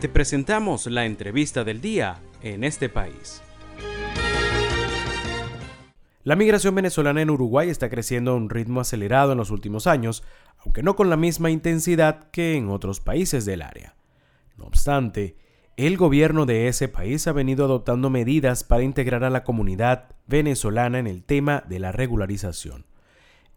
[0.00, 3.42] Te presentamos la entrevista del día en este país.
[6.22, 10.22] La migración venezolana en Uruguay está creciendo a un ritmo acelerado en los últimos años,
[10.64, 13.96] aunque no con la misma intensidad que en otros países del área.
[14.56, 15.34] No obstante,
[15.76, 21.00] el gobierno de ese país ha venido adoptando medidas para integrar a la comunidad venezolana
[21.00, 22.84] en el tema de la regularización.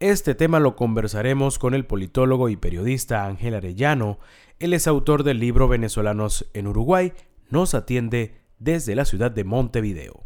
[0.02, 4.18] Este tema lo conversaremos con el politólogo y periodista Ángel Arellano.
[4.58, 7.14] Él es autor del libro Venezolanos en Uruguay.
[7.52, 10.24] Nos atiende desde la ciudad de Montevideo.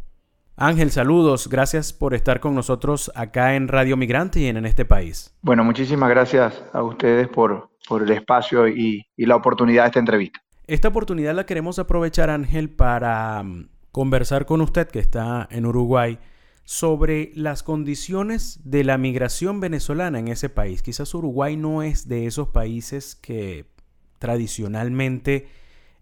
[0.56, 1.50] Ángel, saludos.
[1.50, 5.36] Gracias por estar con nosotros acá en Radio Migrante y en, este país.
[5.42, 7.68] Bueno, muchísimas gracias a ustedes por,
[8.00, 10.40] el espacio y la oportunidad de esta entrevista.
[10.66, 16.18] Esta oportunidad la queremos aprovechar, Ángel, para mm, conversar con usted que está en Uruguay
[16.66, 20.82] sobre las condiciones de la migración venezolana en ese país.
[20.82, 23.66] Quizás Uruguay no es de esos países que
[24.18, 25.46] tradicionalmente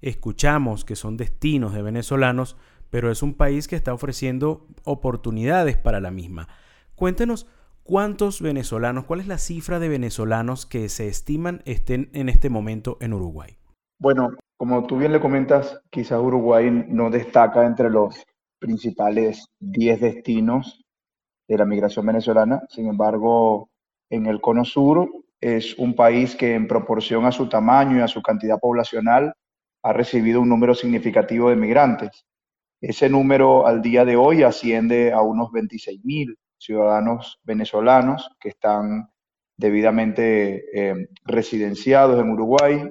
[0.01, 2.57] escuchamos que son destinos de venezolanos,
[2.89, 6.49] pero es un país que está ofreciendo oportunidades para la misma.
[6.97, 7.47] Cuéntenos
[7.83, 12.97] cuántos venezolanos, cuál es la cifra de venezolanos que se estiman estén en este momento
[13.03, 13.59] en Uruguay.
[14.01, 18.25] Bueno, como tú bien le comentas, quizás Uruguay no destaca entre los
[18.65, 20.83] principales 10 destinos
[21.47, 22.63] de la migración venezolana.
[22.71, 23.69] Sin embargo,
[24.11, 28.09] en el cono sur es un país que en proporción a su tamaño y a
[28.09, 29.35] su cantidad poblacional
[29.83, 32.25] ha recibido un número significativo de migrantes.
[32.81, 39.11] Ese número al día de hoy asciende a unos 26.000 ciudadanos venezolanos que están
[39.59, 42.91] debidamente eh, residenciados en Uruguay,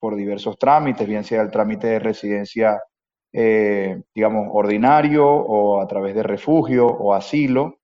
[0.00, 2.80] por diversos trámites, bien sea el trámite de residencia,
[3.32, 7.78] eh, digamos, ordinario o a través de refugio o asilo.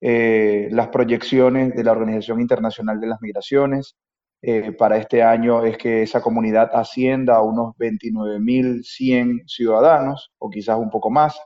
[0.00, 3.96] Eh, las proyecciones de la Organización Internacional de las Migraciones
[4.42, 10.78] eh, para este año es que esa comunidad ascienda a unos 29.100 ciudadanos o quizás
[10.78, 11.38] un poco más.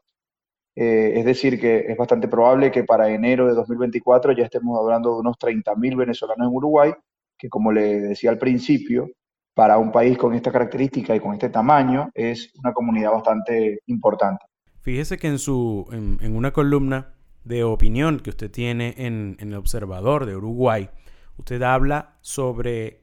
[0.77, 5.21] es decir, que es bastante probable que para enero de 2024 ya estemos hablando de
[5.21, 6.93] unos 30.000 venezolanos en Uruguay,
[7.39, 9.09] que como le decía al principio,
[9.55, 14.45] para un país con esta característica y con este tamaño es una comunidad bastante importante.
[14.81, 20.27] Fíjese que en, su, en, una columna de opinión que usted tiene en, El Observador
[20.27, 20.91] de Uruguay,
[21.39, 23.01] usted habla sobre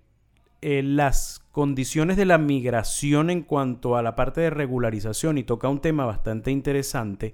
[0.61, 5.69] eh, las condiciones de la migración en cuanto a la parte de regularización y toca
[5.69, 7.33] un tema bastante interesante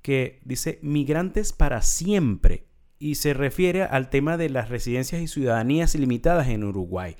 [0.00, 2.64] que dice migrantes para siempre
[2.98, 7.16] y se refiere al tema de las residencias y ciudadanías ilimitadas en Uruguay.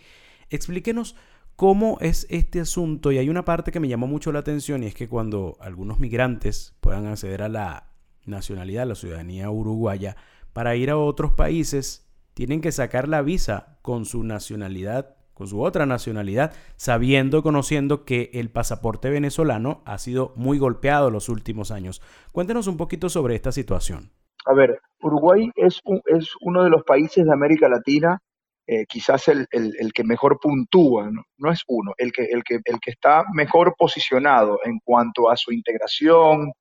[0.50, 1.16] Explíquenos
[1.56, 4.86] cómo es este asunto y hay una parte que me llamó mucho la atención y
[4.86, 7.88] es que cuando algunos migrantes puedan acceder a la
[8.26, 10.16] nacionalidad, a la ciudadanía uruguaya,
[10.52, 15.60] para ir a otros países tienen que sacar la visa con su nacionalidad, con su
[15.60, 22.00] otra nacionalidad, sabiendo, conociendo que el pasaporte venezolano ha sido muy golpeado los últimos años.
[22.32, 24.12] Cuéntenos un poquito sobre esta situación.
[24.46, 28.22] A ver, Uruguay es, es uno de los países de América Latina
[28.70, 29.48] eh, quizás el,
[29.94, 31.50] que mejor puntúa, ¿no?
[31.50, 35.52] es uno, el que, el, que, el que está mejor posicionado en cuanto a su
[35.52, 36.52] integración,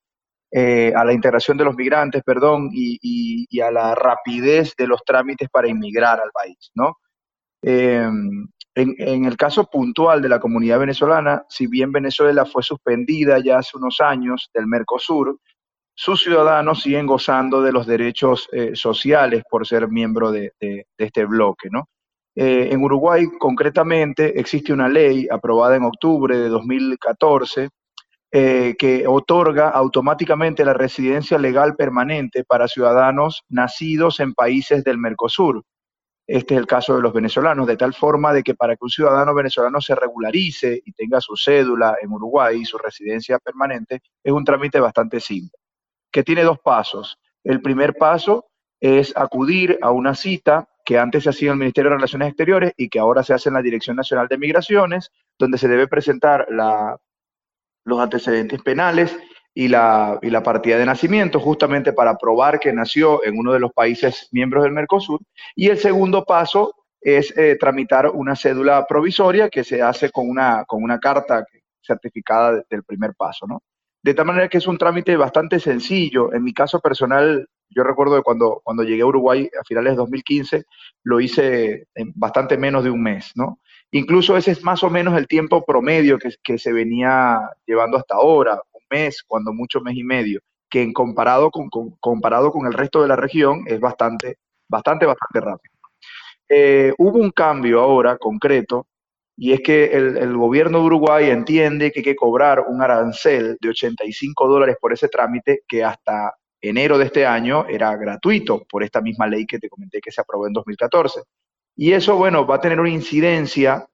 [0.49, 5.49] eh, a la integración de los migrantes, perdón, y, a la rapidez de los trámites
[5.49, 6.95] para inmigrar al país, ¿no?
[7.61, 13.39] Em, en, en, el caso puntual de la comunidad venezolana, si bien Venezuela fue suspendida
[13.43, 15.37] ya hace unos años del Mercosur,
[15.93, 21.25] sus ciudadanos siguen gozando de los derechos eh, sociales por ser miembro de, de, este
[21.25, 21.89] bloque, ¿no?
[22.39, 27.69] Eh, en Uruguay, concretamente, existe una ley aprobada en octubre de 2014
[28.31, 35.63] eh, que otorga automáticamente la residencia legal permanente para ciudadanos nacidos en países del Mercosur.
[36.27, 38.91] Este es el caso de los venezolanos, de tal forma de que para que un
[38.91, 44.31] ciudadano venezolano se regularice y tenga su cédula en Uruguay y su residencia permanente, es
[44.31, 45.57] un trámite bastante simple,
[46.11, 47.17] que tiene dos pasos.
[47.43, 48.45] El primer paso
[48.79, 52.87] es acudir a una cita que antes se hacía el Ministerio de Relaciones Exteriores y
[52.87, 56.47] que ahora se hace en la Dirección Nacional de Migraciones, donde se debe presentar
[57.83, 59.13] los antecedentes penales
[59.53, 63.59] y la, y la partida de nacimiento, justamente para probar que nació en uno de
[63.59, 65.19] los países miembros del Mercosur.
[65.57, 70.63] Y el segundo paso es eh, tramitar una cédula provisoria que se hace con una,
[70.65, 71.45] con una carta
[71.81, 73.61] certificada del primer paso, ¿no?
[74.01, 76.31] De tal manera que es un trámite bastante sencillo.
[76.33, 79.97] En mi caso personal, yo recuerdo que cuando, cuando llegué a Uruguay a finales de
[79.97, 80.63] 2015,
[81.03, 83.59] lo hice en bastante menos de un mes, ¿no?
[83.91, 88.15] Incluso ese es más o menos el tiempo promedio que, que se venía llevando hasta
[88.15, 91.69] ahora, un mes, cuando mucho mes y medio, que en comparado con,
[91.99, 94.37] comparado con el resto de la región es bastante,
[94.67, 95.75] bastante, bastante rápido.
[96.49, 98.87] Eh, hubo un cambio ahora concreto
[99.35, 103.69] y es que el, gobierno de Uruguay entiende que hay que cobrar un arancel de
[103.69, 106.33] 85 dólares por ese trámite que hasta
[106.69, 110.21] enero de este año era gratuito por esta misma ley que te comenté que se
[110.21, 111.21] aprobó en 2014.
[111.75, 113.87] Y eso, bueno, va a tener una incidencia,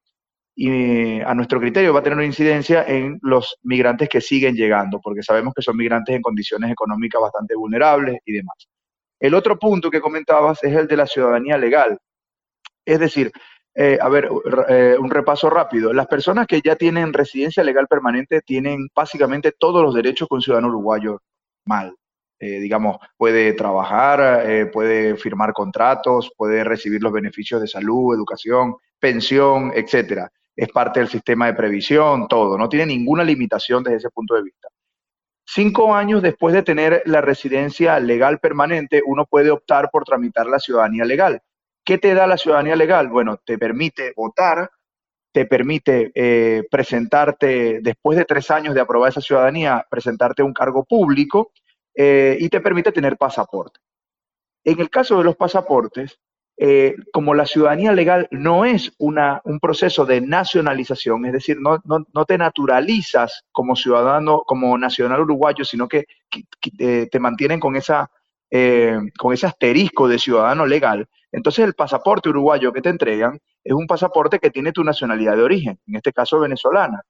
[0.55, 5.01] y a nuestro criterio va a tener una incidencia en los migrantes que siguen llegando,
[5.01, 8.69] porque sabemos que son migrantes en condiciones económicas bastante vulnerables y demás.
[9.19, 11.97] El otro punto que comentabas es el de la ciudadanía legal.
[12.85, 13.31] Es decir,
[13.75, 14.29] eh, a ver,
[14.69, 15.93] eh, un repaso rápido.
[15.93, 20.41] Las personas que ya tienen residencia legal permanente tienen básicamente todos los derechos que un
[20.41, 21.21] ciudadano uruguayo
[21.65, 21.95] mal.
[22.43, 29.71] Eh, digamos, puede trabajar, puede firmar contratos, puede recibir los beneficios de salud, educación, pensión,
[29.73, 30.29] etcétera.
[30.53, 32.57] Es parte del sistema de previsión, todo.
[32.57, 34.67] No tiene ninguna limitación desde ese punto de vista.
[35.45, 40.59] Cinco años después de tener la residencia legal permanente, uno puede optar por tramitar la
[40.59, 41.41] ciudadanía legal.
[41.85, 43.09] ¿Qué te da la ciudadanía legal?
[43.09, 44.69] Bueno, te permite votar,
[45.33, 50.53] te permite eh, presentarte, después de tres años de aprobar esa ciudadanía, presentarte a un
[50.53, 51.51] cargo público
[51.95, 53.79] eh, y te permite tener pasaporte.
[54.63, 56.19] En el caso de los pasaportes,
[56.55, 62.25] eh, como la ciudadanía legal no es una, un proceso de nacionalización, es decir, no,
[62.25, 66.05] te naturalizas como ciudadano, como nacional uruguayo, sino que,
[66.77, 67.73] te mantienen con,
[69.17, 73.87] con ese asterisco de ciudadano legal, entonces el pasaporte uruguayo que te entregan es un
[73.87, 77.01] pasaporte que tiene tu nacionalidad de origen, en este caso venezolana.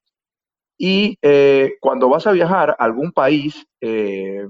[0.76, 4.48] Y eh, cuando vas a viajar a algún país, eh,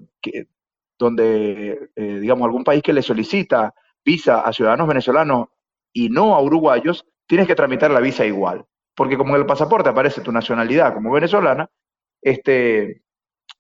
[0.99, 3.75] donde, eh, digamos, algún país que le solicita
[4.05, 5.49] visa a ciudadanos venezolanos
[5.93, 8.65] y no a uruguayos, tienes que tramitar la visa igual.
[8.95, 11.69] Porque como en el pasaporte aparece tu nacionalidad como venezolana,
[12.23, 13.03] este,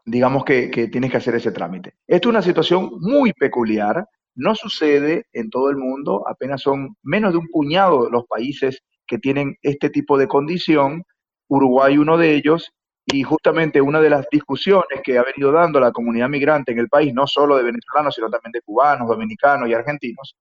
[0.04, 1.94] digamos que, tienes que hacer ese trámite.
[2.06, 7.32] Esto es una situación muy peculiar no sucede en todo el mundo, apenas son menos
[7.32, 11.04] de un puñado los países que tienen este tipo de condición,
[11.48, 12.72] Uruguay uno de ellos,
[13.06, 16.88] y justamente una de las discusiones que ha venido dando la comunidad migrante en el
[16.88, 20.36] país, no solo de venezolanos, sino también de cubanos, dominicanos y argentinos,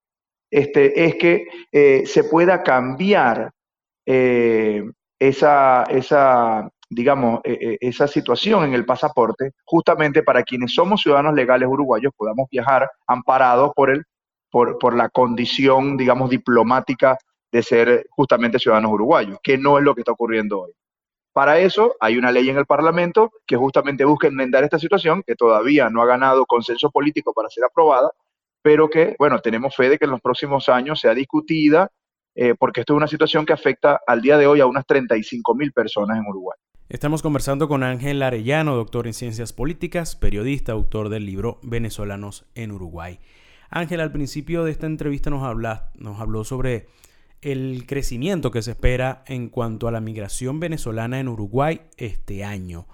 [0.50, 3.50] este, es que eh, se pueda cambiar
[4.06, 4.82] eh,
[5.18, 11.34] esa, esa, digamos, e, e, esa situación en el pasaporte, justamente para quienes somos ciudadanos
[11.34, 14.04] legales uruguayos podamos viajar amparados por, el,
[14.50, 17.18] por, por la condición, digamos, diplomática
[17.52, 20.72] de ser justamente ciudadanos uruguayos, que no es lo que está ocurriendo hoy.
[21.34, 25.34] Para eso hay una ley en el Parlamento que justamente busca enmendar esta situación, que
[25.34, 28.12] todavía no ha ganado consenso político para ser aprobada,
[28.62, 31.90] pero que, bueno, tenemos fe de que en los próximos años sea discutida,
[32.36, 35.56] eh, porque esto es una situación que afecta al día de hoy a unas 35
[35.56, 36.56] mil personas en Uruguay.
[36.88, 42.70] Estamos conversando con Ángel Arellano, doctor en ciencias políticas, periodista, autor del libro Venezolanos en
[42.70, 43.18] Uruguay.
[43.70, 45.42] Ángel, al principio de esta entrevista nos,
[45.96, 46.86] nos habló sobre
[47.44, 52.86] el crecimiento que se espera en cuanto a la migración venezolana en Uruguay este año.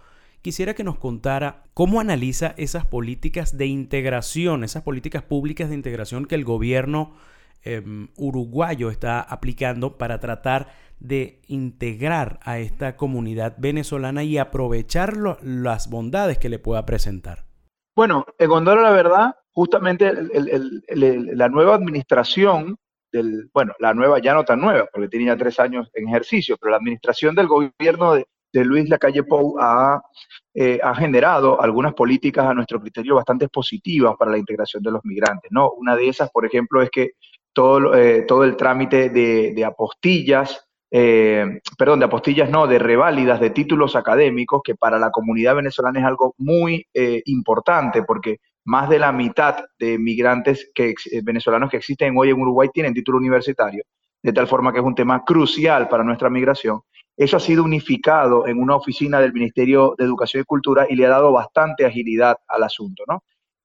[0.42, 6.24] Quisiera que nos contara cómo analiza esas políticas de integración, esas políticas públicas de integración
[6.24, 7.14] que el gobierno
[7.62, 10.68] em, uruguayo está aplicando para tratar
[10.98, 17.44] de integrar a esta comunidad venezolana y aprovechar las bondades que le pueda presentar?
[17.94, 20.12] Bueno, en Honduras la verdad, justamente
[20.88, 22.78] la nueva administración
[23.12, 26.70] del, bueno, la nueva ya no tan nueva, porque tenía tres años en ejercicio, pero
[26.70, 30.02] la administración del gobierno de, Luis Lacalle Pou ha,
[30.54, 35.04] eh, ha, generado algunas políticas a nuestro criterio bastante positivas para la integración de los
[35.04, 35.52] migrantes.
[35.52, 35.70] ¿no?
[35.70, 37.10] Una de esas, por ejemplo, es que
[37.52, 43.40] todo, eh, todo el trámite de, de apostillas eh, perdón, de apostillas no, de reválidas
[43.40, 48.88] de títulos académicos, que para la comunidad venezolana es algo muy eh, importante, porque más
[48.88, 53.18] de la mitad de migrantes que, eh, venezolanos que existen hoy en Uruguay tienen título
[53.18, 53.84] universitario,
[54.22, 56.80] de tal forma que es un tema crucial para nuestra migración.
[57.16, 61.06] Eso ha sido unificado en una oficina del Ministerio de Educación y Cultura y le
[61.06, 63.22] ha dado bastante agilidad al asunto, ¿no?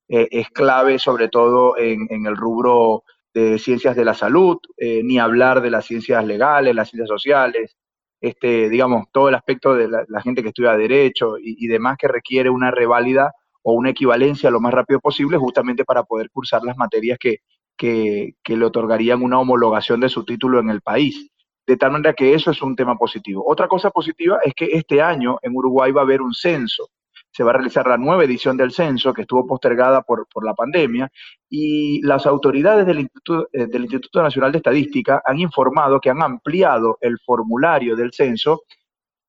[0.07, 3.03] es clave sobre todo en, el rubro
[3.35, 7.75] de ciencias de la salud, eh, ni hablar de las ciencias legales, las ciencias sociales,
[8.21, 12.49] este, digamos, todo el aspecto de la, gente que estudia derecho y, demás que requiere
[12.49, 13.33] una reválida
[13.67, 17.39] o una equivalencia lo más rápido posible, justamente para poder cursar las materias que,
[17.75, 21.31] que, le otorgarían una homologación de su título en el país.
[21.65, 23.43] De tal manera que eso es un tema positivo.
[23.45, 26.89] Otra cosa positiva es que este año en Uruguay va a haber un censo
[27.35, 31.11] se va a realizar la nueva edición del censo que estuvo postergada por, la pandemia
[31.49, 36.21] y las autoridades del Instituto, eh, del Instituto Nacional de Estadística han informado que han
[36.21, 38.61] ampliado el formulario del censo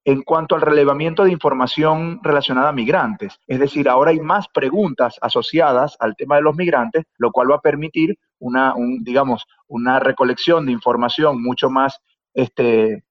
[0.07, 3.41] en cuanto al relevamiento de información relacionada a migrantes.
[3.49, 7.57] Es decir, ahora hay más preguntas asociadas al tema de los migrantes, lo cual va
[7.57, 11.99] a permitir una, digamos, una recolección de información mucho más
[12.35, 13.03] este,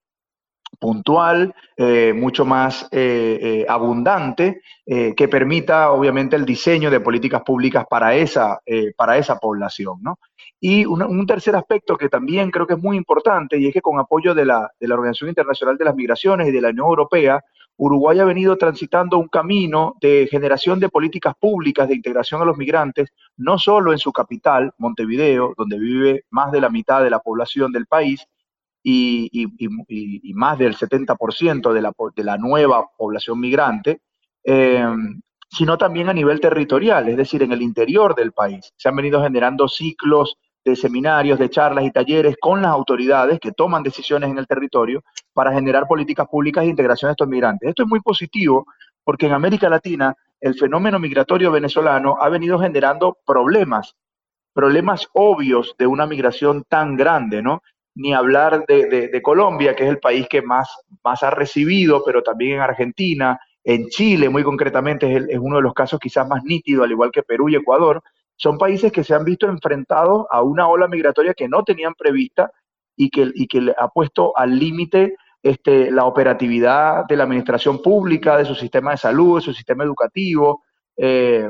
[0.80, 7.84] puntual, eh, mucho más eh, eh, abundante, que permita obviamente el diseño de políticas públicas
[7.90, 8.60] para esa,
[8.96, 9.98] para esa población.
[10.00, 10.20] ¿no?
[10.60, 13.98] Y un, tercer aspecto que también creo que es muy importante y es que con
[13.98, 17.42] apoyo de la, de la Organización Internacional de las Migraciones y de la Unión Europea,
[17.76, 22.56] Uruguay ha venido transitando un camino de generación de políticas públicas de integración a los
[22.56, 27.18] migrantes, no solo en su capital, Montevideo, donde vive más de la mitad de la
[27.18, 28.26] población del país,
[28.88, 34.00] y, más del 70% de la, de la nueva población migrante,
[34.44, 34.86] eh,
[35.48, 38.72] sino también a nivel territorial, es decir, en el interior del país.
[38.76, 43.52] Se han venido generando ciclos de seminarios, de charlas y talleres con las autoridades que
[43.52, 47.68] toman decisiones en el territorio para generar políticas públicas de integración de estos migrantes.
[47.68, 48.66] Esto es muy positivo
[49.04, 53.94] porque en América Latina el fenómeno migratorio venezolano ha venido generando problemas,
[54.52, 57.62] problemas obvios de una migración tan grande, ¿no?
[57.94, 60.68] ni hablar de, Colombia, que es el país que más,
[61.02, 65.72] más ha recibido, pero también en Argentina, en Chile muy concretamente es, uno de los
[65.72, 68.02] casos quizás más nítidos, al igual que Perú y Ecuador,
[68.36, 72.50] son países que se han visto enfrentados a una ola migratoria que no tenían prevista
[72.96, 78.36] y que, y que ha puesto al límite este, la operatividad de la administración pública,
[78.36, 80.62] de su sistema de salud, de su sistema educativo,
[80.96, 81.48] eh,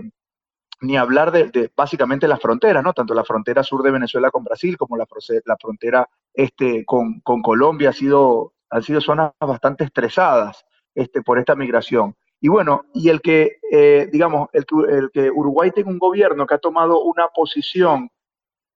[0.82, 2.92] ni hablar de, básicamente las fronteras, ¿no?
[2.92, 5.06] Tanto la frontera sur de Venezuela con Brasil como la,
[5.44, 10.64] la frontera este, con, Colombia ha sido, han sido zonas bastante estresadas
[10.94, 12.14] este, por esta migración.
[12.40, 16.58] Y bueno, y el que, eh, digamos, el que, Uruguay tenga un gobierno que ha
[16.58, 18.10] tomado una posición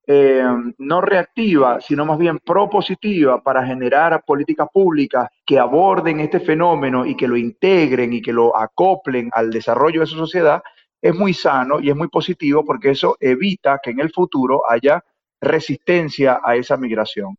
[0.07, 0.43] eh,
[0.79, 7.17] no reactiva, sino más bien propositiva para generar políticas públicas que aborden este fenómeno y
[7.17, 10.63] que lo integren y que lo acoplen al desarrollo de su sociedad,
[11.01, 15.05] es muy sano y es muy positivo porque eso evita que en el futuro haya
[15.41, 17.37] resistencia a esa migración.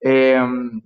[0.00, 0.80] Em,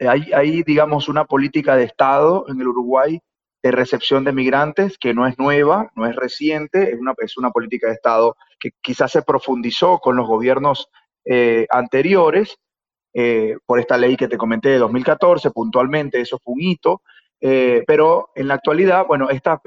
[0.00, 3.20] hay, digamos, una política de Estado en el Uruguay
[3.64, 7.50] de recepción de migrantes que no es nueva, no es reciente, es una, es una
[7.50, 10.90] política de Estado que quizás se profundizó con los gobiernos
[11.24, 12.58] eh, anteriores,
[13.14, 17.00] eh, por esta ley que te comenté de 2014, puntualmente, eso fue un hito,
[17.40, 19.60] eh, pero en la actualidad, bueno, estas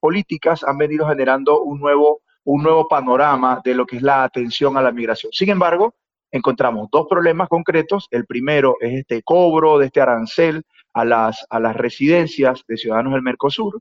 [0.00, 4.78] políticas han venido generando un nuevo, un nuevo panorama de lo que es la atención
[4.78, 5.30] a la migración.
[5.30, 5.94] Sin embargo,
[6.30, 8.08] encontramos dos problemas concretos.
[8.10, 13.14] El primero es este cobro de este arancel a las, a las residencias de ciudadanos
[13.14, 13.80] del Mercosur.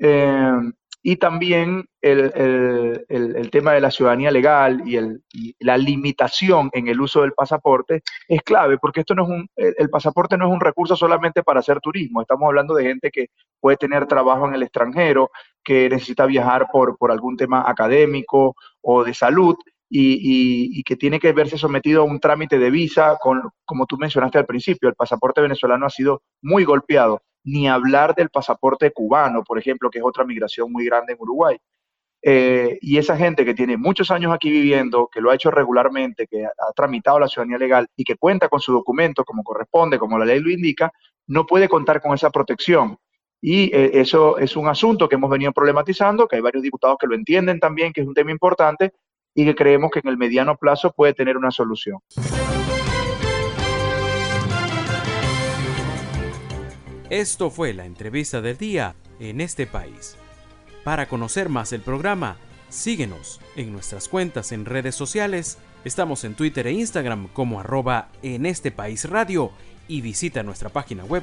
[0.00, 0.72] Eh,
[1.04, 7.32] y también el, tema de la ciudadanía legal y, la limitación en el uso del
[7.32, 11.42] pasaporte es clave, porque esto no es un, el, pasaporte no es un recurso solamente
[11.42, 12.22] para hacer turismo.
[12.22, 13.26] Estamos hablando de gente que
[13.60, 15.30] puede tener trabajo en el extranjero,
[15.64, 19.56] que necesita viajar por, por algún tema académico o de salud.
[19.94, 24.38] Y, que tiene que verse sometido a un trámite de visa, con, como tú mencionaste
[24.38, 29.58] al principio, el pasaporte venezolano ha sido muy golpeado ni hablar del pasaporte cubano, por
[29.58, 31.58] ejemplo, que es otra migración muy grande en Uruguay.
[32.24, 36.28] Eh, y esa gente que tiene muchos años aquí viviendo, que lo ha hecho regularmente,
[36.28, 40.18] que ha, tramitado la ciudadanía legal y que cuenta con su documento como corresponde, como
[40.18, 40.92] la ley lo indica,
[41.26, 42.96] no puede contar con esa protección.
[43.40, 47.08] Y eh, eso es un asunto que hemos venido problematizando, que hay varios diputados que
[47.08, 48.92] lo entienden también, que es un tema importante
[49.34, 51.98] y que creemos que en el mediano plazo puede tener una solución.
[57.10, 60.16] Esto fue la entrevista del día en este país.
[60.82, 62.38] Para conocer más el programa,
[62.70, 65.58] síguenos en nuestras cuentas en redes sociales.
[65.84, 69.52] Estamos en Twitter e Instagram como arroba en este país radio
[69.88, 71.22] y visita nuestra página web